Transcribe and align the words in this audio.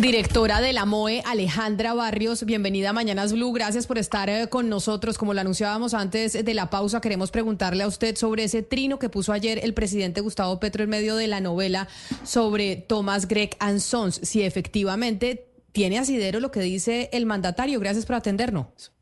Directora 0.00 0.60
de 0.60 0.72
la 0.72 0.84
MOE, 0.84 1.22
Alejandra 1.26 1.92
Barrios, 1.92 2.44
bienvenida 2.44 2.90
a 2.90 2.92
Mañanas 2.92 3.32
Blue. 3.32 3.52
Gracias 3.52 3.88
por 3.88 3.98
estar 3.98 4.30
eh, 4.30 4.48
con 4.48 4.68
nosotros. 4.68 5.18
Como 5.18 5.34
lo 5.34 5.40
anunciábamos 5.40 5.92
antes 5.92 6.44
de 6.44 6.54
la 6.54 6.70
pausa, 6.70 7.00
queremos 7.00 7.32
preguntarle 7.32 7.82
a 7.82 7.88
usted 7.88 8.14
sobre 8.14 8.44
ese 8.44 8.62
trino 8.62 9.00
que 9.00 9.08
puso 9.08 9.32
ayer 9.32 9.58
el 9.60 9.74
presidente 9.74 10.20
Gustavo 10.20 10.60
Petro 10.60 10.84
en 10.84 10.90
medio 10.90 11.16
de 11.16 11.26
la 11.26 11.40
novela 11.40 11.88
sobre 12.22 12.76
Thomas 12.76 13.26
Gregg 13.26 13.56
and 13.58 13.80
Sons. 13.80 14.20
Si 14.22 14.44
efectivamente 14.44 15.48
tiene 15.72 15.98
asidero 15.98 16.38
lo 16.38 16.52
que 16.52 16.60
dice 16.60 17.08
el 17.12 17.26
mandatario. 17.26 17.80
Gracias 17.80 18.06
por 18.06 18.14
atendernos. 18.14 18.92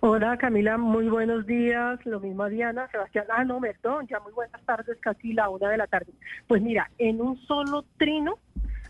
Hola 0.00 0.36
Camila, 0.36 0.76
muy 0.76 1.08
buenos 1.08 1.46
días. 1.46 2.04
Lo 2.04 2.20
mismo 2.20 2.42
a 2.42 2.50
Diana, 2.50 2.86
Sebastián. 2.92 3.24
Ah, 3.30 3.44
no, 3.44 3.60
perdón, 3.60 4.06
ya 4.08 4.20
muy 4.20 4.32
buenas 4.34 4.62
tardes, 4.66 4.98
casi 5.00 5.32
la 5.32 5.48
una 5.48 5.70
de 5.70 5.78
la 5.78 5.86
tarde. 5.86 6.12
Pues 6.46 6.60
mira, 6.60 6.90
en 6.98 7.22
un 7.22 7.40
solo 7.46 7.86
trino 7.96 8.38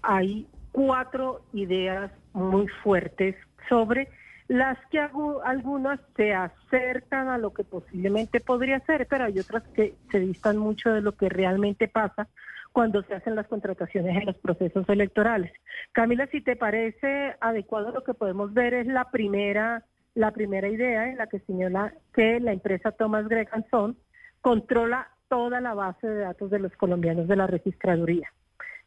hay 0.02 0.44
cuatro 0.78 1.40
ideas 1.52 2.12
muy 2.34 2.68
fuertes 2.68 3.34
sobre 3.68 4.06
las 4.46 4.78
que 4.92 5.00
algunas 5.00 5.98
se 6.16 6.32
acercan 6.32 7.26
a 7.28 7.36
lo 7.36 7.52
que 7.52 7.64
posiblemente 7.64 8.38
podría 8.38 8.78
ser, 8.86 9.08
pero 9.10 9.24
hay 9.24 9.40
otras 9.40 9.64
que 9.74 9.96
se 10.12 10.20
distan 10.20 10.56
mucho 10.56 10.90
de 10.90 11.00
lo 11.00 11.16
que 11.16 11.28
realmente 11.28 11.88
pasa 11.88 12.28
cuando 12.70 13.02
se 13.02 13.14
hacen 13.16 13.34
las 13.34 13.48
contrataciones 13.48 14.18
en 14.18 14.26
los 14.26 14.36
procesos 14.36 14.88
electorales. 14.88 15.50
Camila, 15.90 16.28
si 16.28 16.42
te 16.42 16.54
parece 16.54 17.34
adecuado, 17.40 17.90
lo 17.90 18.04
que 18.04 18.14
podemos 18.14 18.54
ver 18.54 18.72
es 18.74 18.86
la 18.86 19.10
primera, 19.10 19.82
la 20.14 20.30
primera 20.30 20.68
idea 20.68 21.10
en 21.10 21.16
la 21.16 21.26
que 21.26 21.40
señala 21.40 21.92
que 22.14 22.38
la 22.38 22.52
empresa 22.52 22.92
Thomas 22.92 23.26
Greganson 23.26 23.96
controla 24.42 25.08
toda 25.26 25.60
la 25.60 25.74
base 25.74 26.06
de 26.06 26.20
datos 26.20 26.52
de 26.52 26.60
los 26.60 26.72
colombianos 26.76 27.26
de 27.26 27.34
la 27.34 27.48
registraduría. 27.48 28.30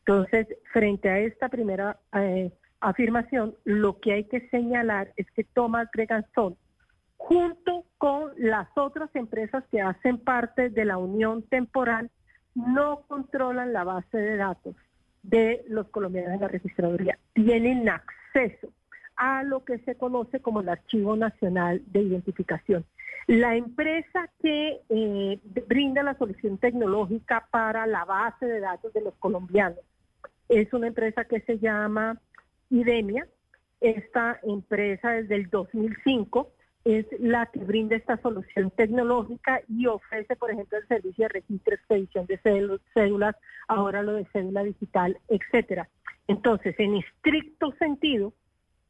Entonces, 0.06 0.48
frente 0.74 1.10
a 1.10 1.20
esta 1.20 1.50
primera 1.50 1.98
eh, 2.14 2.52
afirmación, 2.80 3.56
lo 3.64 4.00
que 4.00 4.14
hay 4.14 4.24
que 4.26 4.48
señalar 4.50 5.14
es 5.16 5.30
que 5.32 5.44
Thomas 5.44 5.88
Greganson, 5.94 6.58
junto 7.18 7.86
con 7.98 8.32
las 8.38 8.68
otras 8.76 9.16
empresas 9.16 9.64
que 9.72 9.82
hacen 9.82 10.18
parte 10.18 10.70
de 10.70 10.86
la 10.86 10.98
unión 10.98 11.44
temporal, 11.44 12.10
no 12.56 13.04
controlan 13.08 13.74
la 13.74 13.84
base 13.84 14.18
de 14.18 14.38
datos 14.38 14.76
de 15.24 15.64
los 15.68 15.88
colombianos 15.90 16.34
en 16.34 16.42
la 16.42 16.48
registraduría. 16.48 17.20
Tienen 17.34 17.88
acceso 17.88 18.70
a 19.16 19.44
lo 19.44 19.64
que 19.64 19.78
se 19.80 19.96
conoce 19.96 20.40
como 20.40 20.62
el 20.62 20.70
Archivo 20.70 21.16
Nacional 21.16 21.84
de 21.88 22.02
Identificación. 22.02 22.86
La 23.28 23.56
empresa 23.56 24.30
que 24.42 24.82
eh, 24.90 25.40
brinda 25.68 26.04
la 26.04 26.18
solución 26.18 26.58
tecnológica 26.58 27.48
para 27.52 27.86
la 27.86 28.04
base 28.06 28.46
de 28.46 28.60
datos 28.60 28.92
de 28.94 29.02
los 29.02 29.14
colombianos 29.16 29.80
es 30.50 30.74
una 30.74 30.88
empresa 30.88 31.26
que 31.26 31.42
se 31.42 31.60
llama 31.60 32.20
IDEMIA. 32.70 33.28
Esta 33.80 34.40
empresa 34.44 35.12
desde 35.12 35.36
el 35.36 35.50
2005 35.50 36.52
es 36.84 37.06
la 37.20 37.46
que 37.46 37.60
brinda 37.60 37.96
esta 37.96 38.18
solución 38.18 38.72
tecnológica 38.72 39.62
y 39.70 39.86
ofrece, 39.86 40.36
por 40.36 40.52
ejemplo, 40.52 40.78
el 40.78 40.88
servicio 40.88 41.26
de 41.26 41.30
registro, 41.30 41.76
expedición 41.76 42.26
de 42.26 42.40
cédulas, 42.94 43.36
ahora 43.68 44.04
lo 44.04 44.14
de 44.14 44.26
cédula 44.34 44.64
digital, 44.64 45.18
etcétera. 45.28 45.90
Entonces, 46.28 46.76
en 46.80 46.98
estricto 46.98 47.72
sentido, 47.78 48.34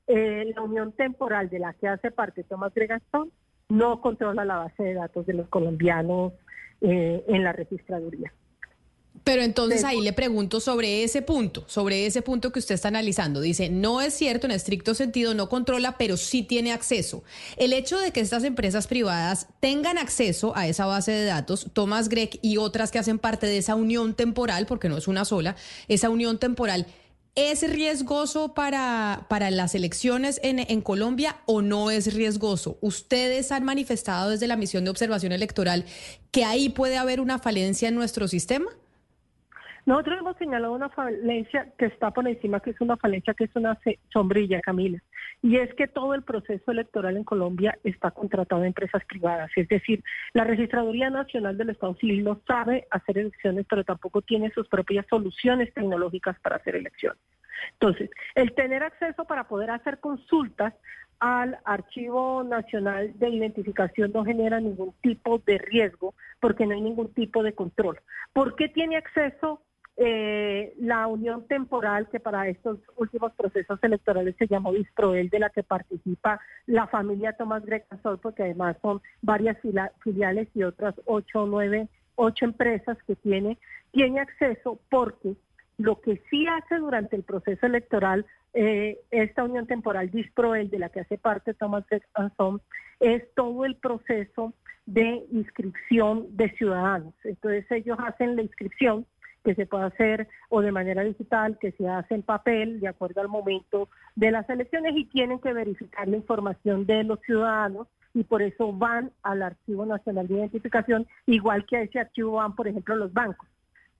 eh, 0.08 0.52
la 0.56 0.62
unión 0.62 0.94
temporal 0.94 1.50
de 1.50 1.60
la 1.60 1.74
que 1.74 1.88
hace 1.88 2.12
parte 2.12 2.44
Tomás 2.44 2.74
Gregastón 2.74 3.32
no 3.72 4.02
controla 4.02 4.44
la 4.44 4.58
base 4.58 4.84
de 4.84 4.94
datos 4.96 5.26
de 5.26 5.34
los 5.34 5.48
colombianos 5.48 6.34
eh, 6.82 7.24
en 7.28 7.44
la 7.44 7.54
registraduría. 7.54 8.34
Pero 9.24 9.44
entonces 9.44 9.84
ahí 9.84 10.02
le 10.02 10.14
pregunto 10.14 10.60
sobre 10.60 11.04
ese 11.04 11.22
punto, 11.22 11.64
sobre 11.68 12.08
ese 12.08 12.22
punto 12.22 12.52
que 12.52 12.60
usted 12.60 12.76
está 12.76 12.88
analizando. 12.88 13.40
Dice, 13.40 13.70
no 13.70 14.02
es 14.02 14.16
cierto, 14.16 14.48
en 14.48 14.52
estricto 14.52 14.96
sentido, 14.96 15.36
no 15.36 15.48
controla, 15.48 15.96
pero 15.98 16.18
sí 16.18 16.42
tiene 16.42 16.72
acceso. 16.74 17.24
El 17.56 17.72
hecho 17.72 18.00
de 18.00 18.12
que 18.12 18.20
estas 18.20 18.44
empresas 18.44 18.88
privadas 18.88 19.48
tengan 19.60 20.00
acceso 20.00 20.54
a 20.58 20.68
esa 20.68 20.86
base 20.88 21.12
de 21.12 21.26
datos, 21.26 21.70
Thomas 21.74 22.10
Gregg 22.10 22.40
y 22.42 22.58
otras 22.58 22.92
que 22.92 23.00
hacen 23.00 23.20
parte 23.20 23.46
de 23.46 23.58
esa 23.58 23.76
unión 23.76 24.16
temporal, 24.16 24.66
porque 24.66 24.90
no 24.90 24.98
es 24.98 25.08
una 25.08 25.24
sola, 25.24 25.56
esa 25.88 26.10
unión 26.10 26.40
temporal, 26.40 26.88
¿es 27.36 27.70
riesgoso 27.72 28.54
para, 28.54 29.26
para 29.30 29.52
las 29.52 29.76
elecciones 29.76 30.40
en, 30.44 30.60
en 30.60 30.82
Colombia 30.82 31.38
o 31.46 31.62
no 31.62 31.92
es 31.92 32.14
riesgoso? 32.16 32.78
Ustedes 32.82 33.52
han 33.52 33.64
manifestado 33.64 34.30
desde 34.30 34.48
la 34.48 34.58
misión 34.58 34.84
de 34.84 34.90
observación 34.90 35.32
electoral 35.32 35.86
que 36.32 36.44
ahí 36.44 36.70
puede 36.70 36.98
haber 36.98 37.20
una 37.22 37.40
falencia 37.40 37.90
en 37.90 37.96
nuestro 37.96 38.28
sistema. 38.28 38.68
Nosotros 39.86 40.20
hemos 40.20 40.38
señalado 40.38 40.74
una 40.74 40.90
falencia 40.90 41.74
que 41.78 41.86
está 41.86 42.12
por 42.12 42.28
encima, 42.28 42.60
que 42.60 42.70
es 42.70 42.82
una 42.82 42.98
falencia 42.98 43.34
que 43.34 43.46
es 43.46 43.56
una 43.56 43.80
sombrilla, 44.14 44.62
Camila, 44.62 45.02
y 45.42 45.58
es 45.58 45.74
que 45.74 45.88
todo 45.88 46.14
el 46.14 46.24
proceso 46.24 46.72
electoral 46.72 47.18
en 47.18 47.24
Colombia 47.24 47.78
está 47.84 48.12
contratado 48.12 48.62
a 48.62 48.68
empresas 48.68 49.04
privadas, 49.06 49.50
es 49.56 49.68
decir, 49.68 50.04
la 50.34 50.44
Registraduría 50.44 51.10
Nacional 51.10 51.58
del 51.58 51.72
Estado 51.72 51.96
Civil 51.96 52.24
no 52.24 52.42
sabe 52.48 52.88
hacer 52.92 53.18
elecciones, 53.18 53.66
pero 53.70 53.84
tampoco 53.84 54.22
tiene 54.22 54.52
sus 54.52 54.68
propias 54.68 55.06
soluciones 55.10 55.74
tecnológicas 55.74 56.40
para 56.42 56.58
hacer 56.58 56.76
elecciones. 56.76 57.20
Entonces, 57.74 58.10
el 58.36 58.54
tener 58.54 58.84
acceso 58.84 59.26
para 59.26 59.48
poder 59.48 59.72
hacer 59.72 60.00
consultas 60.00 60.74
al 61.20 61.60
Archivo 61.66 62.44
Nacional 62.44 63.12
de 63.20 63.30
Identificación 63.30 64.12
no 64.12 64.26
genera 64.26 64.60
ningún 64.60 64.94
tipo 65.02 65.38
de 65.40 65.60
riesgo 65.60 66.16
porque 66.40 66.66
no 66.66 66.74
hay 66.74 66.82
ningún 66.82 67.14
tipo 67.14 67.44
de 67.44 67.54
control. 67.54 68.00
¿Por 68.34 68.56
qué 68.56 68.70
tiene 68.70 68.98
acceso 68.98 69.62
eh, 70.04 70.74
la 70.80 71.06
unión 71.06 71.46
temporal 71.46 72.10
que 72.10 72.20
para 72.20 72.48
estos 72.48 72.80
últimos 72.96 73.34
procesos 73.34 73.78
electorales 73.84 74.36
se 74.40 74.48
llamó 74.48 74.74
Disproel, 74.74 75.30
de 75.30 75.38
la 75.38 75.52
que 75.52 75.62
participa 75.62 76.40
la 76.66 76.88
familia 76.88 77.34
Tomás 77.34 77.64
Grecasol, 77.64 78.18
porque 78.18 78.42
además 78.42 78.78
son 78.82 79.00
varias 79.22 79.58
filiales 80.00 80.48
y 80.56 80.64
otras 80.64 80.96
ocho 81.06 81.46
nueve, 81.46 81.88
ocho 82.16 82.46
empresas 82.46 82.98
que 83.06 83.16
tiene, 83.16 83.60
tiene 83.92 84.22
acceso 84.22 84.80
porque 84.90 85.36
lo 85.78 86.02
que 86.02 86.20
sí 86.32 86.48
hace 86.48 86.78
durante 86.78 87.16
el 87.16 87.22
proceso 87.22 87.68
electoral 87.68 88.26
eh, 88.56 89.00
esta 89.12 89.44
unión 89.44 89.68
temporal 89.68 90.10
Disproel, 90.10 90.72
de 90.72 90.80
la 90.80 90.90
que 90.90 91.02
hace 91.02 91.20
parte 91.20 91.54
Tomás 91.54 91.86
Grecasol, 91.88 92.60
es 93.00 93.24
todo 93.36 93.66
el 93.66 93.76
proceso 93.76 94.52
de 94.88 95.28
inscripción 95.32 96.26
de 96.36 96.50
ciudadanos. 96.58 97.14
Entonces 97.24 97.70
ellos 97.70 98.00
hacen 98.04 98.36
la 98.36 98.42
inscripción 98.42 99.06
que 99.44 99.56
se 99.56 99.66
puede 99.66 99.86
hacer 99.86 100.28
o 100.50 100.62
de 100.62 100.72
manera 100.72 101.04
digital, 101.04 101.58
que 101.60 101.72
se 101.74 101.88
hace 101.88 102.16
en 102.16 102.24
papel 102.24 102.80
de 102.80 102.88
acuerdo 102.88 103.22
al 103.22 103.28
momento 103.28 103.90
de 104.16 104.32
las 104.32 104.50
elecciones 104.50 104.94
y 104.96 105.06
tienen 105.06 105.40
que 105.40 105.54
verificar 105.54 106.08
la 106.08 106.18
información 106.18 106.86
de 106.86 107.04
los 107.04 107.20
ciudadanos 107.22 107.88
y 108.14 108.24
por 108.24 108.42
eso 108.42 108.74
van 108.74 109.12
al 109.24 109.42
Archivo 109.42 109.86
Nacional 109.86 110.28
de 110.28 110.36
Identificación, 110.36 111.08
igual 111.26 111.66
que 111.66 111.78
a 111.78 111.82
ese 111.82 112.00
archivo 112.00 112.34
van, 112.34 112.56
por 112.56 112.68
ejemplo, 112.68 112.96
los 112.96 113.14
bancos 113.14 113.48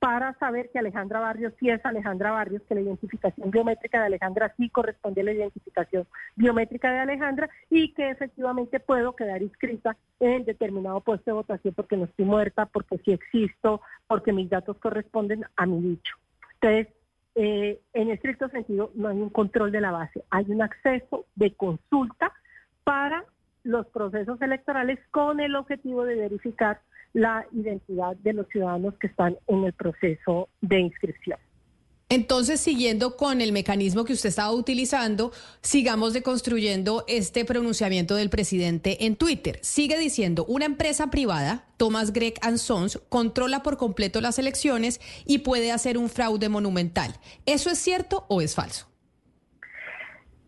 para 0.02 0.34
saber 0.40 0.72
que 0.72 0.80
Alejandra 0.80 1.20
Barrios 1.20 1.54
sí 1.60 1.70
es 1.70 1.86
Alejandra 1.86 2.32
Barrios, 2.32 2.64
que 2.68 2.74
la 2.74 2.82
identificación 2.82 3.52
biométrica 3.52 4.00
de 4.00 4.08
Alejandra 4.08 4.52
sí 4.58 4.68
corresponde 4.68 5.22
a 5.22 5.26
la 5.26 5.32
identificación 5.32 6.08
biométrica 6.36 6.92
de 6.92 6.98
Alejandra 6.98 7.52
y 7.70 7.94
que 7.94 8.10
efectivamente 8.10 8.80
puedo 8.80 9.16
quedar 9.16 9.44
inscrita 9.44 9.96
en 10.20 10.44
determinado 10.44 11.02
puesto 11.02 11.26
de 11.30 11.34
votación 11.34 11.76
porque 11.76 11.98
no 11.98 12.06
estoy 12.06 12.26
muerta, 12.26 12.66
porque 12.66 12.98
sí 13.06 13.12
existo, 13.12 13.82
porque 14.08 14.34
mis 14.34 14.50
datos 14.50 14.76
corresponden 14.78 15.46
a 15.56 15.68
mi 15.68 15.80
dicho. 15.80 16.16
Entonces, 16.60 16.88
eh, 17.36 17.80
en 17.94 18.10
estricto 18.10 18.50
sentido, 18.50 18.90
no 18.96 19.10
hay 19.10 19.22
un 19.22 19.30
control 19.30 19.72
de 19.72 19.82
la 19.82 19.92
base, 19.92 20.24
hay 20.32 20.46
un 20.50 20.64
acceso 20.64 21.28
de 21.36 21.54
consulta 21.54 22.34
para 22.84 23.24
los 23.64 23.86
procesos 23.86 24.42
electorales 24.42 24.98
con 25.12 25.40
el 25.40 25.56
objetivo 25.56 26.06
de 26.06 26.16
verificar 26.16 26.82
la 27.14 27.46
identidad 27.52 28.16
de 28.18 28.34
los 28.34 28.48
ciudadanos 28.48 28.96
que 29.00 29.08
están 29.08 29.38
en 29.48 29.64
el 29.66 29.74
proceso 29.74 30.50
de 30.62 30.80
inscripción. 30.80 31.40
Entonces, 32.12 32.60
siguiendo 32.60 33.16
con 33.16 33.40
el 33.40 33.54
mecanismo 33.54 34.04
que 34.04 34.12
usted 34.12 34.28
estaba 34.28 34.52
utilizando, 34.52 35.32
sigamos 35.62 36.12
deconstruyendo 36.12 37.06
este 37.08 37.46
pronunciamiento 37.46 38.18
del 38.18 38.30
presidente 38.30 39.06
en 39.06 39.16
Twitter. 39.16 39.60
Sigue 39.62 39.98
diciendo, 39.98 40.44
una 40.50 40.66
empresa 40.66 41.10
privada, 41.10 41.64
Thomas 41.78 42.12
Gregg 42.12 42.38
Sons, 42.58 43.02
controla 43.08 43.64
por 43.64 43.78
completo 43.78 44.20
las 44.20 44.40
elecciones 44.40 45.00
y 45.26 45.38
puede 45.38 45.72
hacer 45.72 45.98
un 45.98 46.10
fraude 46.10 46.50
monumental. 46.50 47.14
¿Eso 47.46 47.70
es 47.70 47.78
cierto 47.78 48.26
o 48.28 48.42
es 48.42 48.56
falso? 48.56 48.92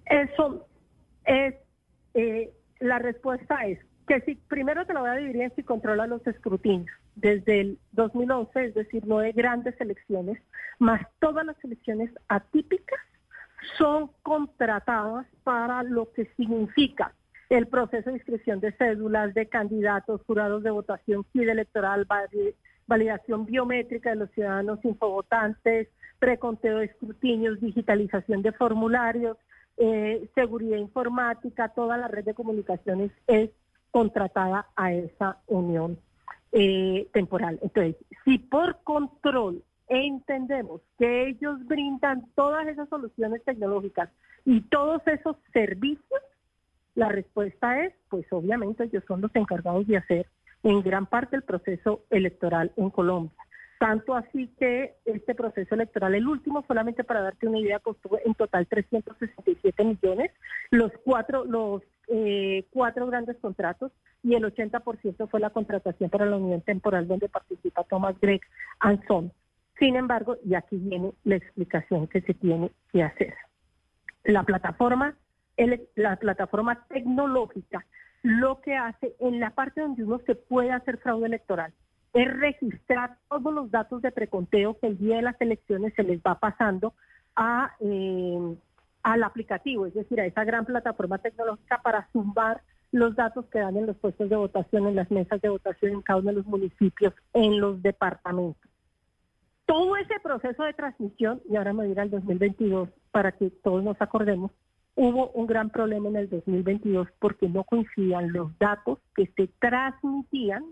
Eso 0.07 0.68
es, 1.25 1.56
eh, 2.13 2.51
la 2.81 3.00
respuesta 3.00 3.56
es 3.65 3.80
que 4.13 4.21
si, 4.21 4.36
primero 4.36 4.86
te 4.86 4.94
lo 4.94 5.01
voy 5.01 5.10
a 5.10 5.15
dividir 5.15 5.42
en 5.42 5.56
si 5.56 5.63
controla 5.63 6.06
los 6.06 6.25
escrutinios. 6.27 6.95
Desde 7.15 7.62
el 7.62 7.80
2011, 7.94 8.65
es 8.65 8.74
decir, 8.75 9.04
nueve 9.07 9.31
grandes 9.31 9.80
elecciones, 9.81 10.39
más 10.77 11.01
todas 11.19 11.45
las 11.45 11.56
elecciones 11.63 12.12
atípicas 12.27 13.00
son 13.77 14.12
contratadas 14.21 15.25
para 15.44 15.81
lo 15.83 16.12
que 16.12 16.25
significa 16.38 17.13
el 17.50 17.68
proceso 17.68 18.10
de 18.10 18.18
inscripción 18.18 18.60
de 18.60 18.71
cédulas, 18.74 19.33
de 19.33 19.48
candidatos, 19.48 20.21
jurados 20.27 20.63
de 20.63 20.71
votación, 20.71 21.25
kit 21.33 21.48
electoral, 21.48 22.07
validación 22.86 23.45
biométrica 23.45 24.12
de 24.12 24.18
los 24.18 24.31
ciudadanos 24.31 24.80
infovotantes, 24.83 25.88
preconteo 26.19 26.80
de 26.80 26.86
escrutinios, 26.86 27.60
digitalización 27.62 28.42
de 28.42 28.51
formularios, 28.51 29.38
eh, 29.77 30.30
seguridad 30.36 30.77
informática, 30.77 31.69
toda 31.69 31.98
la 31.98 32.07
red 32.07 32.25
de 32.25 32.36
comunicaciones 32.36 33.12
es 33.27 33.50
contratada 33.93 34.65
a 34.75 34.91
esa 34.91 35.37
unión 35.45 35.99
eh, 36.51 37.07
temporal. 37.13 37.59
Entonces, 37.61 37.95
si 38.25 38.39
por 38.39 38.79
control 38.83 39.63
entendemos 39.87 40.81
que 40.97 41.27
ellos 41.27 41.63
brindan 41.67 42.25
todas 42.33 42.67
esas 42.67 42.89
soluciones 42.89 43.43
tecnológicas 43.45 44.09
y 44.45 44.61
todos 44.61 45.03
esos 45.05 45.37
servicios, 45.53 46.21
la 46.95 47.09
respuesta 47.09 47.85
es, 47.85 47.93
pues 48.09 48.25
obviamente 48.31 48.85
ellos 48.85 49.03
son 49.07 49.21
los 49.21 49.35
encargados 49.35 49.85
de 49.85 49.97
hacer 49.97 50.27
en 50.63 50.81
gran 50.81 51.05
parte 51.05 51.35
el 51.35 51.43
proceso 51.43 52.01
electoral 52.09 52.71
en 52.75 52.89
Colombia. 52.89 53.37
Tanto 53.79 54.15
así 54.15 54.47
que 54.59 54.95
este 55.05 55.35
proceso 55.35 55.75
electoral, 55.75 56.15
el 56.15 56.27
último, 56.27 56.63
solamente 56.67 57.03
para 57.03 57.21
darte 57.21 57.47
una 57.47 57.59
idea, 57.59 57.79
costó 57.79 58.17
en 58.23 58.33
total 58.35 58.67
367 58.67 59.83
millones, 59.83 60.31
los 60.71 60.91
cuatro, 61.03 61.43
los 61.45 61.81
eh, 62.07 62.65
cuatro 62.71 63.07
grandes 63.07 63.37
contratos 63.37 63.91
y 64.23 64.35
el 64.35 64.43
80% 64.43 65.29
fue 65.29 65.39
la 65.39 65.49
contratación 65.49 66.09
para 66.09 66.25
la 66.25 66.37
unión 66.37 66.61
temporal 66.61 67.07
donde 67.07 67.27
participa 67.29 67.83
Thomas 67.83 68.15
Gregg 68.21 68.41
Anson. 68.79 69.31
Sin 69.79 69.95
embargo, 69.95 70.37
y 70.45 70.55
aquí 70.55 70.77
viene 70.77 71.11
la 71.23 71.35
explicación 71.35 72.07
que 72.07 72.21
se 72.21 72.33
tiene 72.33 72.71
que 72.91 73.03
hacer. 73.03 73.33
La 74.23 74.43
plataforma, 74.43 75.15
la 75.95 76.15
plataforma 76.15 76.85
tecnológica 76.87 77.85
lo 78.23 78.61
que 78.61 78.75
hace 78.75 79.15
en 79.19 79.39
la 79.39 79.51
parte 79.51 79.81
donde 79.81 80.03
uno 80.03 80.19
se 80.25 80.35
puede 80.35 80.71
hacer 80.71 80.97
fraude 80.97 81.27
electoral 81.27 81.73
es 82.13 82.31
registrar 82.38 83.18
todos 83.27 83.54
los 83.54 83.71
datos 83.71 84.01
de 84.01 84.12
preconteo 84.12 84.77
que 84.80 84.88
el 84.88 84.98
día 84.98 85.18
de 85.18 85.24
las 85.24 85.42
elecciones 85.42 85.94
se 85.95 86.04
les 86.04 86.19
va 86.21 86.39
pasando 86.39 86.94
a, 87.36 87.75
eh, 87.80 88.56
al 89.01 89.24
aplicativo, 89.24 89.88
es 89.88 89.95
decir, 89.95 90.21
a 90.21 90.25
esa 90.25 90.44
gran 90.44 90.65
plataforma 90.65 91.18
tecnológica 91.18 91.81
para 91.81 92.07
sumar 92.12 92.62
los 92.92 93.15
datos 93.15 93.45
que 93.48 93.60
dan 93.60 93.75
en 93.75 93.88
los 93.88 93.98
puestos 93.98 94.30
de 94.30 94.36
votación, 94.36 94.88
en 94.88 94.95
las 94.95 95.10
mesas 95.10 95.42
de 95.42 95.50
votación 95.50 95.94
en 95.94 96.01
cada 96.04 96.19
uno 96.19 96.30
de 96.30 96.38
los 96.38 96.45
municipios, 96.45 97.13
en 97.33 97.60
los 97.60 97.81
departamentos. 97.81 98.69
Todo 99.65 99.98
ese 99.98 100.19
proceso 100.21 100.63
de 100.63 100.74
transmisión, 100.74 101.42
y 101.50 101.56
ahora 101.56 101.74
me 101.74 101.88
voy 101.88 101.98
al 101.98 102.12
2022 102.12 102.89
para 103.12 103.31
que 103.31 103.50
todos 103.50 103.83
nos 103.83 104.00
acordemos, 104.00 104.51
hubo 104.95 105.31
un 105.31 105.48
gran 105.48 105.71
problema 105.71 106.10
en 106.10 106.18
el 106.18 106.30
2022 106.30 107.07
porque 107.18 107.50
no 107.50 107.63
coincidían 107.63 108.31
los 108.31 108.56
datos 108.60 109.00
que 109.15 109.25
se 109.36 109.48
transmitían 109.60 110.63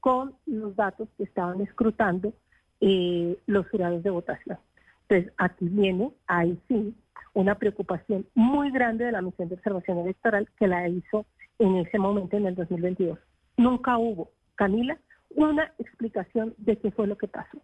con 0.00 0.34
los 0.46 0.76
datos 0.76 1.08
que 1.16 1.24
estaban 1.24 1.60
escrutando 1.60 2.32
eh, 2.80 3.36
los 3.46 3.68
jurados 3.68 4.02
de 4.02 4.10
votación. 4.10 4.58
Entonces, 5.08 5.32
aquí 5.38 5.68
viene, 5.68 6.12
ahí 6.26 6.58
sí, 6.68 6.94
una 7.34 7.54
preocupación 7.56 8.26
muy 8.34 8.70
grande 8.70 9.04
de 9.04 9.12
la 9.12 9.22
misión 9.22 9.48
de 9.48 9.54
observación 9.54 9.98
electoral 9.98 10.48
que 10.58 10.66
la 10.66 10.88
hizo 10.88 11.24
en 11.58 11.76
ese 11.76 11.98
momento, 11.98 12.36
en 12.36 12.46
el 12.46 12.54
2022. 12.54 13.18
Nunca 13.56 13.98
hubo, 13.98 14.30
Camila, 14.54 14.98
una 15.30 15.72
explicación 15.78 16.54
de 16.58 16.78
qué 16.78 16.90
fue 16.90 17.06
lo 17.06 17.16
que 17.16 17.28
pasó. 17.28 17.58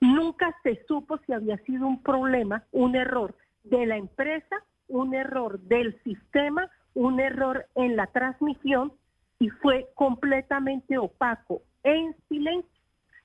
Nunca 0.00 0.54
se 0.62 0.84
supo 0.86 1.18
si 1.26 1.32
había 1.32 1.58
sido 1.58 1.86
un 1.86 2.02
problema, 2.02 2.64
un 2.72 2.94
error 2.94 3.34
de 3.64 3.86
la 3.86 3.96
empresa, 3.96 4.56
un 4.88 5.14
error 5.14 5.58
del 5.60 6.00
sistema, 6.02 6.70
un 6.94 7.20
error 7.20 7.66
en 7.74 7.96
la 7.96 8.06
transmisión 8.06 8.92
y 9.38 9.50
fue 9.50 9.88
completamente 9.94 10.98
opaco 10.98 11.62
en 11.82 12.14
silencio 12.28 12.78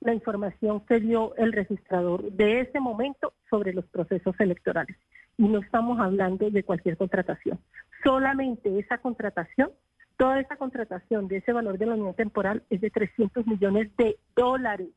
la 0.04 0.14
información 0.14 0.82
que 0.82 1.00
dio 1.00 1.36
el 1.38 1.54
registrador 1.54 2.32
de 2.32 2.62
ese 2.62 2.80
momento 2.80 3.34
sobre 3.50 3.74
los 3.74 3.86
procesos 3.86 4.36
electorales. 4.40 4.98
Y 5.38 5.48
no 5.48 5.60
estamos 5.60 6.00
hablando 6.00 6.50
de 6.50 6.64
cualquier 6.64 6.98
contratación. 6.98 7.60
Solamente 8.04 8.78
esa 8.78 8.98
contratación, 8.98 9.72
toda 10.18 10.40
esa 10.40 10.58
contratación 10.58 11.28
de 11.28 11.38
ese 11.38 11.54
valor 11.54 11.78
de 11.78 11.86
la 11.86 11.96
unión 11.96 12.14
temporal 12.14 12.64
es 12.70 12.82
de 12.82 12.90
300 12.90 13.48
millones 13.48 13.96
de 13.98 14.18
dólares, 14.36 14.90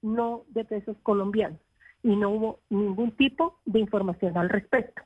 no 0.00 0.44
de 0.48 0.64
pesos 0.64 0.96
colombianos. 1.02 1.58
Y 2.02 2.16
no 2.16 2.30
hubo 2.30 2.60
ningún 2.70 3.10
tipo 3.12 3.58
de 3.64 3.80
información 3.80 4.36
al 4.38 4.48
respecto. 4.48 5.02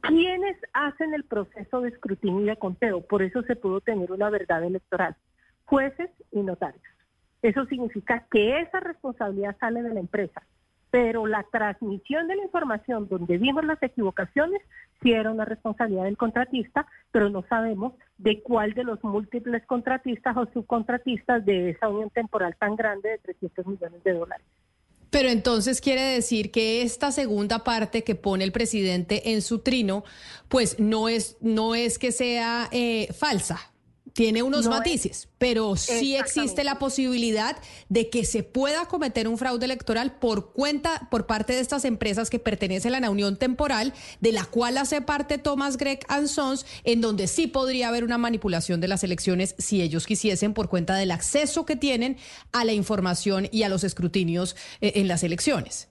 ¿Quiénes 0.00 0.56
hacen 0.72 1.14
el 1.14 1.24
proceso 1.24 1.80
de 1.80 1.90
escrutinio 1.90 2.42
y 2.42 2.46
de 2.46 2.56
conteo? 2.56 3.02
Por 3.02 3.22
eso 3.22 3.42
se 3.42 3.56
pudo 3.56 3.80
tener 3.80 4.10
una 4.12 4.30
verdad 4.30 4.64
electoral. 4.64 5.16
Jueces 5.64 6.10
y 6.30 6.40
notarios. 6.40 6.82
Eso 7.42 7.64
significa 7.66 8.26
que 8.30 8.60
esa 8.60 8.80
responsabilidad 8.80 9.56
sale 9.60 9.82
de 9.82 9.94
la 9.94 10.00
empresa, 10.00 10.42
pero 10.90 11.26
la 11.26 11.44
transmisión 11.52 12.26
de 12.26 12.36
la 12.36 12.44
información 12.44 13.08
donde 13.08 13.38
vimos 13.38 13.64
las 13.64 13.82
equivocaciones 13.82 14.60
sí 15.02 15.12
era 15.12 15.30
una 15.30 15.44
responsabilidad 15.44 16.04
del 16.04 16.16
contratista, 16.16 16.86
pero 17.12 17.30
no 17.30 17.44
sabemos 17.48 17.92
de 18.16 18.42
cuál 18.42 18.74
de 18.74 18.84
los 18.84 19.02
múltiples 19.04 19.64
contratistas 19.66 20.36
o 20.36 20.46
subcontratistas 20.52 21.44
de 21.44 21.70
esa 21.70 21.88
unión 21.88 22.10
temporal 22.10 22.56
tan 22.58 22.74
grande 22.74 23.10
de 23.10 23.18
300 23.18 23.66
millones 23.66 24.02
de 24.02 24.12
dólares. 24.12 24.46
Pero 25.10 25.30
entonces 25.30 25.80
quiere 25.80 26.02
decir 26.02 26.50
que 26.50 26.82
esta 26.82 27.12
segunda 27.12 27.64
parte 27.64 28.04
que 28.04 28.14
pone 28.14 28.44
el 28.44 28.52
presidente 28.52 29.32
en 29.32 29.40
su 29.40 29.60
trino, 29.60 30.04
pues 30.48 30.78
no 30.78 31.08
es, 31.08 31.38
no 31.40 31.74
es 31.74 31.98
que 31.98 32.12
sea 32.12 32.68
eh, 32.72 33.10
falsa, 33.14 33.58
tiene 34.18 34.42
unos 34.42 34.66
matices, 34.66 35.28
pero 35.38 35.76
sí 35.76 36.16
existe 36.16 36.64
la 36.64 36.80
posibilidad 36.80 37.56
de 37.88 38.10
que 38.10 38.24
se 38.24 38.42
pueda 38.42 38.86
cometer 38.86 39.28
un 39.28 39.38
fraude 39.38 39.64
electoral 39.64 40.18
por 40.18 40.52
cuenta, 40.52 41.06
por 41.08 41.28
parte 41.28 41.52
de 41.52 41.60
estas 41.60 41.84
empresas 41.84 42.28
que 42.28 42.40
pertenecen 42.40 42.96
a 42.96 43.00
la 43.00 43.10
unión 43.10 43.36
temporal, 43.36 43.94
de 44.18 44.32
la 44.32 44.44
cual 44.44 44.76
hace 44.76 45.02
parte 45.02 45.38
Thomas 45.38 45.76
Gregg 45.76 46.04
Sons, 46.26 46.66
en 46.82 47.00
donde 47.00 47.28
sí 47.28 47.46
podría 47.46 47.90
haber 47.90 48.02
una 48.02 48.18
manipulación 48.18 48.80
de 48.80 48.88
las 48.88 49.04
elecciones 49.04 49.54
si 49.56 49.82
ellos 49.82 50.04
quisiesen, 50.04 50.52
por 50.52 50.68
cuenta 50.68 50.96
del 50.96 51.12
acceso 51.12 51.64
que 51.64 51.76
tienen 51.76 52.16
a 52.50 52.64
la 52.64 52.72
información 52.72 53.48
y 53.52 53.62
a 53.62 53.68
los 53.68 53.84
escrutinios 53.84 54.56
eh, 54.80 54.94
en 54.96 55.06
las 55.06 55.22
elecciones. 55.22 55.90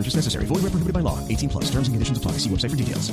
Purchase 0.00 0.16
necessary. 0.16 0.46
Void 0.46 0.62
where 0.62 0.70
prohibited 0.70 0.94
by 0.94 1.00
law. 1.00 1.18
18 1.28 1.50
plus. 1.50 1.64
Terms 1.64 1.88
and 1.88 1.94
conditions 1.96 2.16
apply. 2.16 2.32
See 2.38 2.48
website 2.48 2.70
for 2.70 2.76
details. 2.76 3.12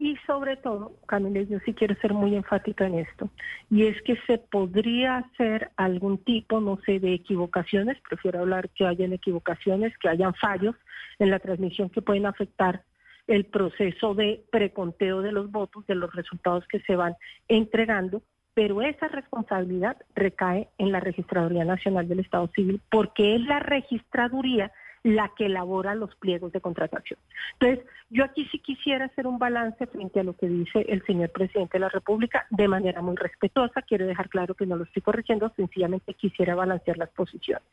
Y 0.00 0.16
sobre 0.26 0.56
todo, 0.56 0.96
Camila, 1.06 1.42
yo 1.42 1.60
sí 1.64 1.74
quiero 1.74 1.94
ser 2.00 2.12
muy 2.12 2.34
enfática 2.34 2.84
en 2.88 2.98
esto, 2.98 3.30
y 3.70 3.86
es 3.86 4.02
que 4.02 4.16
se 4.26 4.36
podría 4.38 5.18
hacer 5.18 5.70
algún 5.76 6.18
tipo, 6.18 6.60
no 6.60 6.80
sé, 6.84 6.98
de 6.98 7.14
equivocaciones, 7.14 7.98
prefiero 8.08 8.40
hablar 8.40 8.68
que 8.70 8.84
hayan 8.84 9.12
equivocaciones, 9.12 9.96
que 9.98 10.08
hayan 10.08 10.34
fallos 10.34 10.74
en 11.20 11.30
la 11.30 11.38
transmisión 11.38 11.88
que 11.88 12.02
pueden 12.02 12.26
afectar 12.26 12.82
el 13.28 13.44
proceso 13.44 14.14
de 14.16 14.42
preconteo 14.50 15.22
de 15.22 15.30
los 15.30 15.52
votos, 15.52 15.86
de 15.86 15.94
los 15.94 16.12
resultados 16.12 16.66
que 16.66 16.80
se 16.80 16.96
van 16.96 17.14
entregando, 17.46 18.22
pero 18.54 18.82
esa 18.82 19.06
responsabilidad 19.06 19.98
recae 20.16 20.68
en 20.78 20.90
la 20.90 20.98
Registraduría 20.98 21.64
Nacional 21.64 22.08
del 22.08 22.18
Estado 22.18 22.50
Civil, 22.56 22.80
porque 22.90 23.36
es 23.36 23.40
la 23.42 23.60
registraduría 23.60 24.72
la 25.02 25.32
que 25.36 25.46
elabora 25.46 25.94
los 25.94 26.14
pliegos 26.16 26.52
de 26.52 26.60
contratación. 26.60 27.18
Entonces, 27.58 27.84
yo 28.10 28.24
aquí 28.24 28.46
sí 28.52 28.58
quisiera 28.60 29.06
hacer 29.06 29.26
un 29.26 29.38
balance 29.38 29.86
frente 29.86 30.20
a 30.20 30.24
lo 30.24 30.36
que 30.36 30.48
dice 30.48 30.86
el 30.88 31.04
señor 31.04 31.30
presidente 31.30 31.74
de 31.74 31.80
la 31.80 31.88
República 31.88 32.46
de 32.50 32.68
manera 32.68 33.02
muy 33.02 33.16
respetuosa. 33.16 33.82
Quiero 33.82 34.06
dejar 34.06 34.28
claro 34.28 34.54
que 34.54 34.66
no 34.66 34.76
lo 34.76 34.84
estoy 34.84 35.02
corrigiendo, 35.02 35.52
sencillamente 35.56 36.14
quisiera 36.14 36.54
balancear 36.54 36.98
las 36.98 37.10
posiciones. 37.10 37.66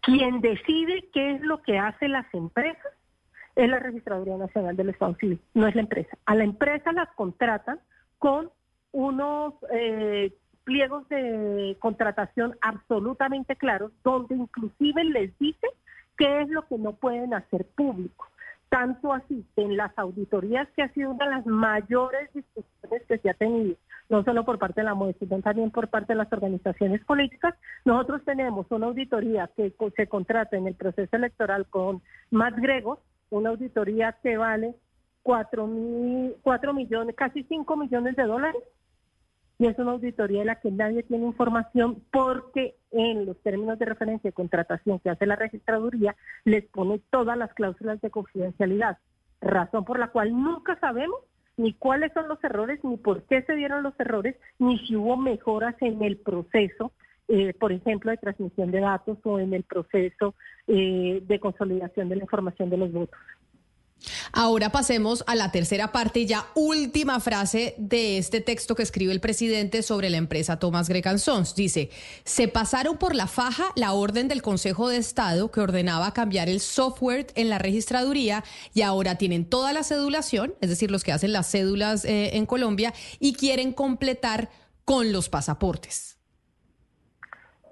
Quien 0.00 0.40
decide 0.40 1.08
qué 1.12 1.32
es 1.32 1.40
lo 1.42 1.62
que 1.62 1.78
hacen 1.78 2.12
las 2.12 2.32
empresas 2.34 2.92
es 3.54 3.68
la 3.68 3.78
Registraduría 3.78 4.36
Nacional 4.36 4.76
del 4.76 4.90
Estado 4.90 5.14
Civil, 5.16 5.40
no 5.54 5.66
es 5.66 5.74
la 5.74 5.82
empresa. 5.82 6.16
A 6.26 6.34
la 6.34 6.44
empresa 6.44 6.92
las 6.92 7.08
contratan 7.14 7.80
con 8.18 8.50
unos 8.92 9.54
eh, 9.72 10.32
pliegos 10.64 11.08
de 11.08 11.76
contratación 11.80 12.56
absolutamente 12.60 13.56
claros, 13.56 13.92
donde 14.04 14.34
inclusive 14.34 15.04
les 15.04 15.36
dice 15.38 15.66
qué 16.18 16.42
es 16.42 16.48
lo 16.48 16.66
que 16.66 16.76
no 16.76 16.92
pueden 16.92 17.32
hacer 17.32 17.64
público. 17.76 18.26
Tanto 18.68 19.14
así 19.14 19.46
en 19.56 19.78
las 19.78 19.96
auditorías 19.96 20.68
que 20.76 20.82
ha 20.82 20.92
sido 20.92 21.12
una 21.12 21.24
de 21.24 21.30
las 21.30 21.46
mayores 21.46 22.30
discusiones 22.34 23.02
que 23.08 23.18
se 23.18 23.30
ha 23.30 23.34
tenido, 23.34 23.76
no 24.10 24.22
solo 24.24 24.44
por 24.44 24.58
parte 24.58 24.82
de 24.82 24.84
la 24.84 24.94
MOE, 24.94 25.14
sino 25.18 25.40
también 25.40 25.70
por 25.70 25.88
parte 25.88 26.12
de 26.12 26.18
las 26.18 26.30
organizaciones 26.30 27.02
políticas, 27.04 27.54
nosotros 27.86 28.22
tenemos 28.26 28.66
una 28.70 28.86
auditoría 28.86 29.48
que 29.56 29.72
se 29.96 30.06
contrata 30.06 30.56
en 30.58 30.66
el 30.66 30.74
proceso 30.74 31.16
electoral 31.16 31.66
con 31.70 32.02
más 32.30 32.54
Grego, 32.56 33.00
una 33.30 33.50
auditoría 33.50 34.16
que 34.22 34.36
vale 34.36 34.74
cuatro, 35.22 35.66
mil, 35.66 36.36
cuatro 36.42 36.74
millones, 36.74 37.14
casi 37.16 37.44
cinco 37.44 37.76
millones 37.76 38.16
de 38.16 38.24
dólares. 38.24 38.62
Y 39.58 39.66
es 39.66 39.78
una 39.78 39.92
auditoría 39.92 40.40
de 40.40 40.44
la 40.44 40.60
que 40.60 40.70
nadie 40.70 41.02
tiene 41.02 41.26
información 41.26 42.02
porque 42.12 42.76
en 42.92 43.26
los 43.26 43.36
términos 43.42 43.78
de 43.78 43.86
referencia 43.86 44.28
de 44.28 44.34
contratación 44.34 45.00
que 45.00 45.10
hace 45.10 45.26
la 45.26 45.36
registraduría 45.36 46.14
les 46.44 46.64
pone 46.66 47.00
todas 47.10 47.36
las 47.36 47.52
cláusulas 47.54 48.00
de 48.00 48.10
confidencialidad, 48.10 48.98
razón 49.40 49.84
por 49.84 49.98
la 49.98 50.08
cual 50.08 50.30
nunca 50.30 50.78
sabemos 50.78 51.18
ni 51.58 51.74
cuáles 51.74 52.12
son 52.12 52.28
los 52.28 52.42
errores, 52.44 52.78
ni 52.84 52.96
por 52.96 53.24
qué 53.24 53.42
se 53.42 53.54
dieron 53.56 53.82
los 53.82 53.98
errores, 53.98 54.36
ni 54.58 54.78
si 54.86 54.94
hubo 54.94 55.16
mejoras 55.16 55.74
en 55.80 56.02
el 56.02 56.16
proceso, 56.16 56.92
eh, 57.26 57.52
por 57.52 57.72
ejemplo, 57.72 58.12
de 58.12 58.16
transmisión 58.16 58.70
de 58.70 58.80
datos 58.80 59.18
o 59.24 59.40
en 59.40 59.52
el 59.52 59.64
proceso 59.64 60.34
eh, 60.68 61.20
de 61.26 61.40
consolidación 61.40 62.08
de 62.08 62.16
la 62.16 62.22
información 62.22 62.70
de 62.70 62.76
los 62.76 62.92
votos. 62.92 63.18
Ahora 64.32 64.70
pasemos 64.70 65.24
a 65.26 65.34
la 65.34 65.50
tercera 65.50 65.92
parte 65.92 66.20
y 66.20 66.26
ya 66.26 66.46
última 66.54 67.20
frase 67.20 67.74
de 67.78 68.18
este 68.18 68.40
texto 68.40 68.74
que 68.74 68.82
escribe 68.82 69.12
el 69.12 69.20
presidente 69.20 69.82
sobre 69.82 70.10
la 70.10 70.16
empresa 70.16 70.58
Thomas 70.58 70.88
Gregan 70.88 71.18
Sons. 71.18 71.54
Dice, 71.54 71.90
se 72.24 72.48
pasaron 72.48 72.98
por 72.98 73.14
la 73.14 73.26
faja 73.26 73.64
la 73.74 73.92
orden 73.92 74.28
del 74.28 74.42
Consejo 74.42 74.88
de 74.88 74.98
Estado 74.98 75.50
que 75.50 75.60
ordenaba 75.60 76.12
cambiar 76.12 76.48
el 76.48 76.60
software 76.60 77.26
en 77.34 77.48
la 77.48 77.58
registraduría 77.58 78.44
y 78.74 78.82
ahora 78.82 79.16
tienen 79.16 79.48
toda 79.48 79.72
la 79.72 79.82
cedulación, 79.82 80.54
es 80.60 80.68
decir, 80.68 80.90
los 80.90 81.04
que 81.04 81.12
hacen 81.12 81.32
las 81.32 81.50
cédulas 81.50 82.04
eh, 82.04 82.36
en 82.36 82.46
Colombia 82.46 82.92
y 83.18 83.34
quieren 83.34 83.72
completar 83.72 84.48
con 84.84 85.12
los 85.12 85.28
pasaportes. 85.28 86.16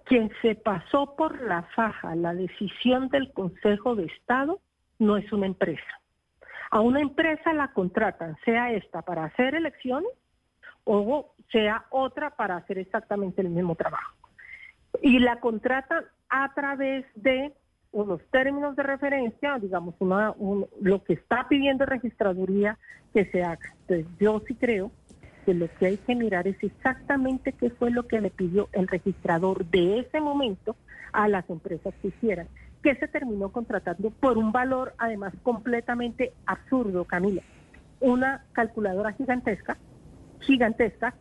Quien 0.04 0.30
se 0.40 0.54
pasó 0.54 1.16
por 1.16 1.40
la 1.42 1.62
faja 1.74 2.14
la 2.14 2.32
decisión 2.32 3.08
del 3.08 3.32
Consejo 3.32 3.96
de 3.96 4.04
Estado 4.04 4.60
no 4.98 5.16
es 5.16 5.32
una 5.32 5.46
empresa 5.46 5.82
a 6.76 6.80
una 6.82 7.00
empresa 7.00 7.54
la 7.54 7.68
contratan, 7.68 8.36
sea 8.44 8.70
esta 8.70 9.00
para 9.00 9.24
hacer 9.24 9.54
elecciones 9.54 10.10
o 10.84 11.32
sea 11.50 11.86
otra 11.88 12.36
para 12.36 12.56
hacer 12.56 12.76
exactamente 12.76 13.40
el 13.40 13.48
mismo 13.48 13.74
trabajo. 13.76 14.14
Y 15.00 15.18
la 15.20 15.40
contratan 15.40 16.04
a 16.28 16.52
través 16.52 17.06
de 17.14 17.54
unos 17.92 18.20
términos 18.30 18.76
de 18.76 18.82
referencia, 18.82 19.58
digamos, 19.58 19.94
una, 20.00 20.34
lo 20.82 21.02
que 21.02 21.14
está 21.14 21.48
pidiendo 21.48 21.86
registraduría 21.86 22.76
que 23.14 23.24
se 23.24 23.42
haga. 23.42 23.74
Entonces, 23.80 24.06
yo 24.20 24.42
sí 24.46 24.54
creo 24.54 24.90
que 25.46 25.54
lo 25.54 25.68
que 25.78 25.86
hay 25.86 25.96
que 25.96 26.14
mirar 26.14 26.46
es 26.46 26.62
exactamente 26.62 27.54
qué 27.54 27.70
fue 27.70 27.90
lo 27.90 28.06
que 28.06 28.20
le 28.20 28.28
pidió 28.28 28.68
el 28.72 28.86
registrador 28.86 29.64
de 29.64 30.00
ese 30.00 30.20
momento 30.20 30.76
a 31.14 31.26
las 31.26 31.48
empresas 31.48 31.94
que 32.02 32.08
hicieran 32.08 32.48
que 32.86 32.94
se 32.94 33.08
terminó 33.08 33.48
contratando 33.48 34.10
por 34.10 34.38
un 34.38 34.52
valor 34.52 34.94
además 34.96 35.32
completamente 35.42 36.32
absurdo, 36.46 37.04
Camila. 37.04 37.42
Una 37.98 38.44
calculadora 38.52 39.10
gigantesca, 39.10 39.76
gigantesca, 40.38 41.12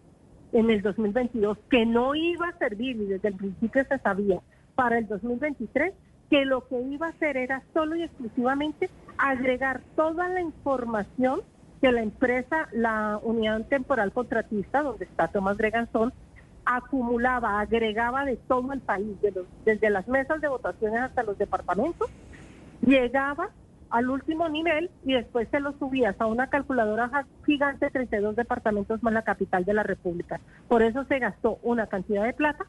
en 0.51 0.69
el 0.69 0.83
2022, 0.83 1.57
que 1.67 1.87
no 1.87 2.13
iba 2.13 2.49
a 2.49 2.57
servir, 2.59 2.97
y 2.97 3.05
desde 3.05 3.29
el 3.29 3.33
principio 3.33 3.83
se 3.89 3.97
sabía, 3.97 4.41
para 4.75 4.99
el 4.99 5.07
2023, 5.07 5.95
que 6.29 6.45
lo 6.45 6.67
que 6.67 6.79
iba 6.79 7.07
a 7.07 7.09
hacer 7.09 7.35
era 7.35 7.63
solo 7.73 7.95
y 7.95 8.03
exclusivamente 8.03 8.91
agregar 9.17 9.81
toda 9.95 10.29
la 10.29 10.41
información 10.41 11.41
que 11.81 11.91
la 11.91 12.03
empresa, 12.03 12.69
la 12.73 13.19
unidad 13.23 13.65
temporal 13.65 14.11
contratista, 14.11 14.83
donde 14.83 15.05
está 15.05 15.29
Tomás 15.29 15.57
Greganzón, 15.57 16.13
acumulaba, 16.65 17.59
agregaba 17.59 18.25
de 18.25 18.37
todo 18.37 18.73
el 18.73 18.81
país, 18.81 19.15
desde 19.65 19.89
las 19.89 20.07
mesas 20.07 20.41
de 20.41 20.47
votaciones 20.47 21.01
hasta 21.01 21.23
los 21.23 21.37
departamentos, 21.37 22.09
llegaba 22.85 23.49
al 23.89 24.09
último 24.09 24.49
nivel 24.49 24.89
y 25.05 25.13
después 25.13 25.47
se 25.49 25.59
lo 25.59 25.71
subías 25.77 26.19
a 26.19 26.25
una 26.25 26.47
calculadora 26.47 27.25
gigante, 27.45 27.89
32 27.89 28.35
departamentos 28.35 29.01
más 29.03 29.13
la 29.13 29.21
capital 29.21 29.63
de 29.63 29.73
la 29.73 29.83
República. 29.83 30.39
Por 30.67 30.81
eso 30.81 31.05
se 31.05 31.19
gastó 31.19 31.59
una 31.63 31.87
cantidad 31.87 32.23
de 32.23 32.33
plata, 32.33 32.65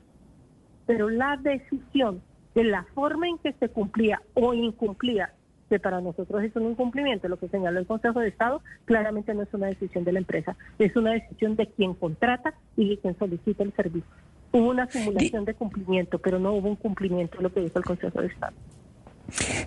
pero 0.86 1.08
la 1.08 1.36
decisión 1.36 2.22
de 2.54 2.64
la 2.64 2.84
forma 2.94 3.28
en 3.28 3.38
que 3.38 3.52
se 3.54 3.68
cumplía 3.68 4.22
o 4.34 4.54
incumplía 4.54 5.32
que 5.68 5.78
para 5.78 6.00
nosotros 6.00 6.42
es 6.42 6.54
un 6.56 6.70
incumplimiento, 6.70 7.28
lo 7.28 7.38
que 7.38 7.48
señaló 7.48 7.78
el 7.78 7.86
Consejo 7.86 8.20
de 8.20 8.28
Estado, 8.28 8.62
claramente 8.84 9.34
no 9.34 9.42
es 9.42 9.52
una 9.52 9.66
decisión 9.66 10.04
de 10.04 10.12
la 10.12 10.18
empresa, 10.20 10.56
es 10.78 10.94
una 10.96 11.12
decisión 11.12 11.56
de 11.56 11.66
quien 11.66 11.94
contrata 11.94 12.54
y 12.76 12.90
de 12.90 12.98
quien 12.98 13.16
solicita 13.18 13.62
el 13.62 13.72
servicio. 13.72 14.10
Hubo 14.52 14.70
una 14.70 14.86
simulación 14.86 15.44
de 15.44 15.54
cumplimiento, 15.54 16.18
pero 16.18 16.38
no 16.38 16.52
hubo 16.52 16.68
un 16.68 16.76
cumplimiento 16.76 17.36
de 17.38 17.42
lo 17.42 17.52
que 17.52 17.60
dijo 17.60 17.78
el 17.78 17.84
Consejo 17.84 18.20
de 18.20 18.28
Estado. 18.28 18.54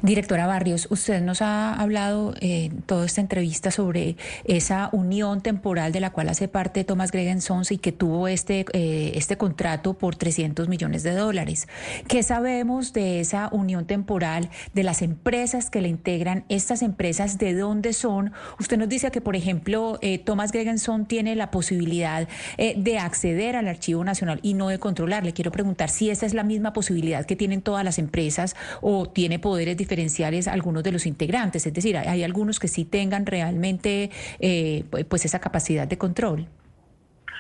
Directora 0.01 0.47
Barrios, 0.47 0.87
usted 0.89 1.21
nos 1.21 1.41
ha 1.41 1.73
hablado 1.73 2.33
en 2.39 2.71
eh, 2.71 2.81
toda 2.85 3.05
esta 3.05 3.19
entrevista 3.19 3.71
sobre 3.71 4.15
esa 4.45 4.89
unión 4.93 5.41
temporal 5.41 5.91
de 5.91 5.99
la 5.99 6.11
cual 6.11 6.29
hace 6.29 6.47
parte 6.47 6.83
Thomas 6.83 7.11
Sons 7.39 7.71
y 7.71 7.77
que 7.77 7.91
tuvo 7.91 8.27
este, 8.27 8.65
eh, 8.73 9.11
este 9.15 9.37
contrato 9.37 9.95
por 9.95 10.15
300 10.15 10.69
millones 10.69 11.03
de 11.03 11.13
dólares. 11.13 11.67
¿Qué 12.07 12.23
sabemos 12.23 12.93
de 12.93 13.19
esa 13.19 13.49
unión 13.51 13.85
temporal, 13.85 14.49
de 14.73 14.83
las 14.83 15.01
empresas 15.01 15.69
que 15.69 15.81
le 15.81 15.89
integran? 15.89 16.45
¿Estas 16.47 16.81
empresas 16.81 17.37
de 17.37 17.53
dónde 17.53 17.91
son? 17.93 18.31
Usted 18.59 18.77
nos 18.77 18.87
dice 18.87 19.11
que, 19.11 19.21
por 19.21 19.35
ejemplo, 19.35 19.99
eh, 20.01 20.19
Thomas 20.19 20.51
Gregan 20.51 20.79
Sons 20.79 21.07
tiene 21.07 21.35
la 21.35 21.51
posibilidad 21.51 22.27
de 22.57 22.99
acceder 22.99 23.55
al 23.55 23.67
Archivo 23.67 24.03
Nacional 24.03 24.39
y 24.43 24.53
no 24.53 24.69
de 24.69 24.79
controlar. 24.79 25.25
Le 25.25 25.33
quiero 25.33 25.51
preguntar 25.51 25.89
si 25.89 26.09
esa 26.09 26.25
es 26.25 26.33
la 26.33 26.43
misma 26.43 26.73
posibilidad 26.73 27.25
que 27.25 27.35
tienen 27.35 27.61
todas 27.61 27.83
las 27.83 27.99
empresas 27.99 28.55
o 28.81 29.09
tiene 29.09 29.39
poderes 29.49 29.77
diferenciales 29.77 30.47
algunos 30.47 30.83
de 30.83 30.91
los 30.91 31.07
integrantes, 31.07 31.65
es 31.65 31.73
decir, 31.73 31.97
hay, 31.97 32.23
algunos 32.23 32.59
que 32.59 32.67
sí 32.67 32.85
tengan 32.85 33.25
realmente 33.25 34.11
eh, 34.39 34.83
pues 35.09 35.25
esa 35.25 35.39
capacidad 35.39 35.87
de 35.87 35.97
control. 35.97 36.47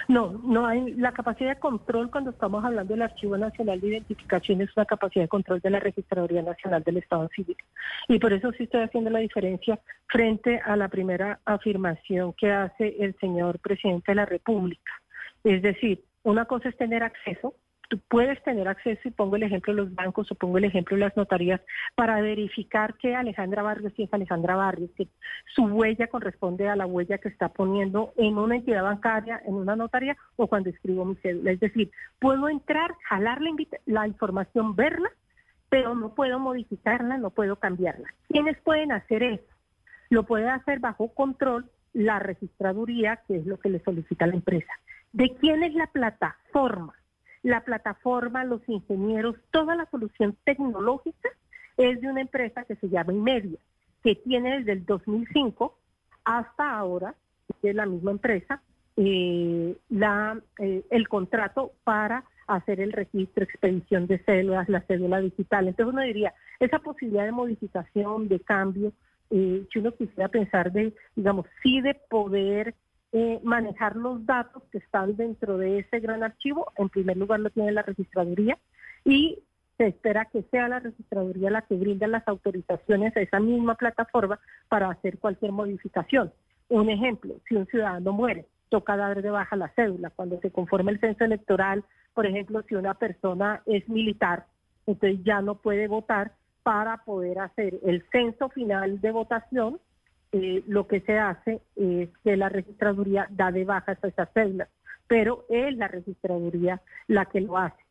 No, 0.07 0.31
no 0.43 0.65
hay 0.65 0.95
la 0.95 1.11
capacidad 1.11 1.51
de 1.51 1.59
control 1.59 2.09
cuando 2.09 2.31
estamos 2.31 2.65
hablando 2.65 2.95
del 2.95 3.03
Archivo 3.03 3.37
Nacional 3.37 3.79
de 3.79 3.89
Identificación 3.89 4.59
es 4.59 4.75
una 4.75 4.87
capacidad 4.87 5.25
de 5.25 5.27
control 5.27 5.59
de 5.59 5.69
la 5.69 5.79
Registraduría 5.79 6.41
Nacional 6.41 6.81
del 6.81 6.97
Estado 6.97 7.29
Civil. 7.35 7.57
Y 8.07 8.17
por 8.17 8.33
eso 8.33 8.51
sí 8.53 8.63
estoy 8.63 8.81
haciendo 8.81 9.11
la 9.11 9.19
diferencia 9.19 9.79
frente 10.07 10.61
a 10.65 10.75
la 10.75 10.87
primera 10.87 11.39
afirmación 11.45 12.33
que 12.33 12.51
hace 12.51 12.95
el 12.99 13.15
señor 13.19 13.59
presidente 13.59 14.13
de 14.13 14.15
la 14.15 14.25
República. 14.25 14.93
Es 15.43 15.61
decir, 15.61 16.03
una 16.23 16.45
cosa 16.45 16.69
es 16.69 16.77
tener 16.77 17.03
acceso 17.03 17.53
tú 17.89 17.99
puedes 18.07 18.41
tener 18.43 18.67
acceso, 18.67 19.01
y 19.03 19.11
pongo 19.11 19.35
el 19.35 19.43
ejemplo 19.43 19.73
de 19.73 19.81
los 19.81 19.93
bancos 19.93 20.31
o 20.31 20.35
pongo 20.35 20.59
el 20.59 20.63
ejemplo 20.63 20.95
de 20.95 21.01
las 21.01 21.17
notarías, 21.17 21.59
para 21.95 22.21
verificar 22.21 22.93
que 22.95 23.15
Alejandra 23.15 23.63
Barrios 23.63 23.91
sí 23.97 24.03
es 24.03 24.13
Alejandra 24.13 24.55
Barrios, 24.55 24.91
que 24.95 25.07
su 25.53 25.65
huella 25.65 26.07
corresponde 26.07 26.69
a 26.69 26.75
la 26.75 26.85
huella 26.85 27.17
que 27.17 27.29
está 27.29 27.49
poniendo 27.49 28.13
en 28.15 28.37
una 28.37 28.55
entidad 28.55 28.83
bancaria, 28.83 29.41
en 29.45 29.55
una 29.55 29.75
notaría 29.75 30.15
o 30.37 30.47
cuando 30.47 30.69
escribo 30.69 31.03
mi 31.03 31.15
cédula. 31.15 31.51
Es 31.51 31.59
decir, 31.59 31.91
puedo 32.19 32.47
entrar, 32.47 32.95
jalar 33.09 33.41
la, 33.41 33.51
la 33.87 34.07
información, 34.07 34.75
verla, 34.75 35.09
pero 35.69 35.95
no 35.95 36.13
puedo 36.13 36.39
modificarla, 36.39 37.17
no 37.17 37.31
puedo 37.31 37.55
cambiarla. 37.55 38.07
¿Quiénes 38.29 38.57
pueden 38.61 38.91
hacer 38.91 39.23
eso? 39.23 39.53
Lo 40.09 40.23
puede 40.23 40.47
hacer 40.47 40.79
bajo 40.79 41.13
control 41.13 41.69
la 41.93 42.19
registraduría, 42.19 43.21
que 43.27 43.37
es 43.37 43.45
lo 43.47 43.59
que 43.59 43.69
le 43.69 43.79
solicita 43.79 44.27
la 44.27 44.35
empresa. 44.35 44.71
¿De 45.11 45.35
quién 45.39 45.63
es 45.63 45.73
la 45.73 45.87
plataforma? 45.87 46.93
La 47.43 47.61
plataforma, 47.61 48.43
los 48.43 48.61
ingenieros, 48.67 49.35
toda 49.51 49.75
la 49.75 49.85
solución 49.89 50.35
tecnológica 50.43 51.29
es 51.77 52.01
de 52.01 52.09
una 52.09 52.21
empresa 52.21 52.65
que 52.65 52.75
se 52.75 52.89
llama 52.89 53.13
Inmedia, 53.13 53.59
que 54.03 54.15
tiene 54.15 54.59
desde 54.59 54.73
el 54.73 54.85
2005 54.85 55.77
hasta 56.25 56.77
ahora, 56.77 57.15
de 57.61 57.73
la 57.73 57.85
misma 57.85 58.11
empresa, 58.11 58.61
eh, 58.97 59.75
la, 59.89 60.39
eh, 60.59 60.83
el 60.89 61.07
contrato 61.07 61.71
para 61.83 62.25
hacer 62.47 62.81
el 62.81 62.91
registro, 62.91 63.43
expedición 63.43 64.07
de 64.07 64.19
células, 64.23 64.67
la 64.69 64.81
cédula 64.81 65.19
digital. 65.21 65.67
Entonces 65.67 65.93
uno 65.93 66.03
diría, 66.03 66.33
esa 66.59 66.79
posibilidad 66.79 67.25
de 67.25 67.31
modificación, 67.31 68.27
de 68.27 68.39
cambio, 68.39 68.91
eh, 69.29 69.65
si 69.71 69.79
uno 69.79 69.93
quisiera 69.93 70.27
pensar 70.27 70.71
de, 70.71 70.93
digamos, 71.15 71.45
sí 71.61 71.81
de 71.81 71.95
poder 72.09 72.75
eh, 73.11 73.39
manejar 73.43 73.95
los 73.95 74.25
datos 74.25 74.63
que 74.71 74.77
están 74.77 75.15
dentro 75.15 75.57
de 75.57 75.79
ese 75.79 75.99
gran 75.99 76.23
archivo. 76.23 76.71
En 76.77 76.89
primer 76.89 77.17
lugar 77.17 77.39
lo 77.39 77.49
tiene 77.49 77.71
la 77.71 77.81
registraduría 77.81 78.57
y 79.03 79.39
se 79.77 79.87
espera 79.87 80.25
que 80.25 80.43
sea 80.51 80.67
la 80.67 80.79
registraduría 80.79 81.49
la 81.49 81.61
que 81.61 81.75
brinda 81.75 82.07
las 82.07 82.27
autorizaciones 82.27 83.15
a 83.15 83.21
esa 83.21 83.39
misma 83.39 83.75
plataforma 83.75 84.39
para 84.67 84.89
hacer 84.89 85.17
cualquier 85.19 85.51
modificación. 85.53 86.31
Un 86.67 86.89
ejemplo, 86.89 87.35
si 87.47 87.55
un 87.55 87.65
ciudadano 87.67 88.11
muere 88.11 88.45
toca 88.69 88.95
dar 88.95 89.21
de 89.21 89.29
baja 89.29 89.55
la 89.55 89.69
cédula. 89.69 90.11
Cuando 90.11 90.39
se 90.39 90.51
conforma 90.51 90.91
el 90.91 90.99
censo 90.99 91.25
electoral, 91.25 91.83
por 92.13 92.25
ejemplo, 92.25 92.61
si 92.67 92.75
una 92.75 92.93
persona 92.93 93.61
es 93.65 93.87
militar, 93.89 94.45
entonces 94.85 95.19
ya 95.23 95.41
no 95.41 95.55
puede 95.55 95.87
votar 95.87 96.33
para 96.63 96.97
poder 97.03 97.39
hacer 97.39 97.79
el 97.83 98.05
censo 98.11 98.49
final 98.49 99.01
de 99.01 99.11
votación. 99.11 99.79
Eh, 100.31 100.63
lo 100.67 100.87
que 100.87 101.01
se 101.01 101.17
hace 101.17 101.61
es 101.75 102.09
que 102.23 102.37
la 102.37 102.49
registraduría 102.49 103.27
da 103.31 103.51
de 103.51 103.65
baja 103.65 103.93
esas 103.93 104.29
cédulas, 104.33 104.69
pero 105.07 105.45
es 105.49 105.75
la 105.75 105.87
registraduría 105.87 106.81
la 107.07 107.25
que 107.25 107.41
lo 107.41 107.57
hace. 107.57 107.81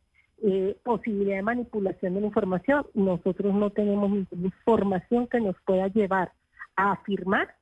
Eh, 0.41 0.77
posibilidad 0.83 1.35
de 1.35 1.41
manipulación 1.41 2.13
de 2.13 2.21
la 2.21 2.27
información, 2.27 2.87
nosotros 2.93 3.53
no 3.53 3.71
tenemos 3.71 4.09
ninguna 4.09 4.45
información 4.45 5.27
que 5.27 5.41
nos 5.41 5.57
pueda 5.65 5.89
llevar 5.89 6.31
a 6.77 6.93
afirmar 6.93 7.53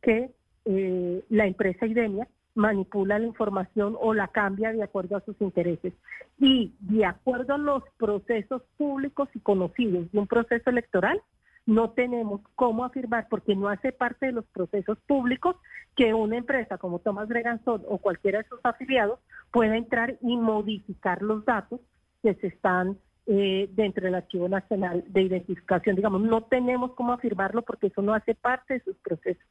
que 0.00 0.30
eh, 0.64 1.22
la 1.28 1.46
empresa 1.46 1.84
IDEMIA 1.86 2.26
manipula 2.54 3.18
la 3.18 3.26
información 3.26 3.94
o 4.00 4.14
la 4.14 4.28
cambia 4.28 4.72
de 4.72 4.82
acuerdo 4.82 5.16
a 5.16 5.20
sus 5.20 5.38
intereses. 5.40 5.92
Y 6.38 6.72
de 6.80 7.04
acuerdo 7.04 7.54
a 7.54 7.58
los 7.58 7.82
procesos 7.98 8.62
públicos 8.78 9.28
y 9.34 9.40
conocidos 9.40 10.10
de 10.10 10.18
un 10.18 10.26
proceso 10.26 10.70
electoral, 10.70 11.20
no 11.66 11.90
tenemos 11.90 12.40
cómo 12.54 12.84
afirmar, 12.84 13.26
porque 13.28 13.56
no 13.56 13.68
hace 13.68 13.92
parte 13.92 14.26
de 14.26 14.32
los 14.32 14.44
procesos 14.46 14.98
públicos, 15.06 15.56
que 15.96 16.12
una 16.12 16.36
empresa 16.36 16.78
como 16.78 16.98
Thomas 16.98 17.28
Greganson 17.28 17.82
o 17.88 17.98
cualquiera 17.98 18.42
de 18.42 18.48
sus 18.48 18.60
afiliados 18.64 19.20
pueda 19.50 19.76
entrar 19.76 20.16
y 20.20 20.36
modificar 20.36 21.22
los 21.22 21.44
datos 21.44 21.80
que 22.22 22.34
se 22.34 22.48
están 22.48 22.98
eh, 23.26 23.70
dentro 23.72 24.04
del 24.04 24.16
Archivo 24.16 24.48
Nacional 24.48 25.04
de 25.08 25.22
Identificación. 25.22 25.96
Digamos, 25.96 26.20
no 26.22 26.42
tenemos 26.42 26.92
cómo 26.92 27.12
afirmarlo 27.12 27.62
porque 27.62 27.86
eso 27.86 28.02
no 28.02 28.12
hace 28.12 28.34
parte 28.34 28.74
de 28.74 28.80
sus 28.80 28.96
procesos. 28.96 29.44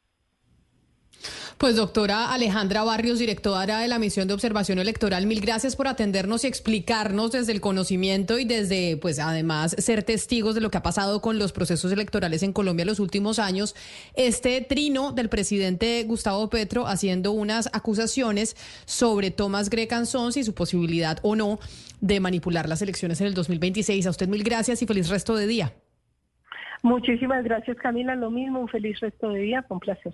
Pues 1.58 1.76
doctora 1.76 2.34
Alejandra 2.34 2.84
Barrios, 2.84 3.20
directora 3.20 3.80
de 3.80 3.88
la 3.88 4.00
misión 4.00 4.28
de 4.28 4.34
observación 4.34 4.80
electoral, 4.80 5.26
mil 5.26 5.40
gracias 5.40 5.76
por 5.76 5.88
atendernos 5.88 6.44
y 6.44 6.48
explicarnos 6.48 7.32
desde 7.32 7.54
el 7.54 7.62
conocimiento 7.62 8.38
y 8.38 8.46
desde, 8.46 8.98
pues 8.98 9.20
además, 9.20 9.76
ser 9.78 10.04
testigos 10.04 10.56
de 10.56 10.62
lo 10.62 10.72
que 10.72 10.78
ha 10.78 10.84
pasado 10.84 11.22
con 11.22 11.40
los 11.40 11.54
procesos 11.54 11.92
electorales 11.92 12.44
en 12.44 12.54
Colombia 12.54 12.84
en 12.84 12.90
los 12.90 13.00
últimos 13.00 13.40
años. 13.40 13.76
Este 14.16 14.62
trino 14.62 15.12
del 15.12 15.30
presidente 15.30 16.04
Gustavo 16.04 16.50
Petro 16.50 16.88
haciendo 16.88 17.32
unas 17.32 17.70
acusaciones 17.72 18.56
sobre 18.86 19.32
Tomás 19.32 19.70
Grecan 19.70 20.06
Sons 20.06 20.38
y 20.38 20.44
su 20.44 20.54
posibilidad 20.54 21.20
o 21.22 21.36
no 21.36 21.60
de 22.02 22.20
manipular 22.20 22.68
las 22.68 22.82
elecciones 22.82 23.22
en 23.22 23.28
el 23.28 23.34
2026. 23.34 24.08
A 24.08 24.10
usted 24.10 24.28
mil 24.28 24.44
gracias 24.44 24.82
y 24.82 24.86
feliz 24.86 25.10
resto 25.10 25.36
de 25.36 25.48
día. 25.48 25.74
Muchísimas 26.82 27.46
gracias, 27.46 27.78
Camila. 27.78 28.16
Lo 28.16 28.30
mismo, 28.30 28.60
un 28.60 28.68
feliz 28.68 29.00
resto 29.00 29.30
de 29.30 29.40
día. 29.40 29.62
Con 29.62 29.80
placer. 29.80 30.14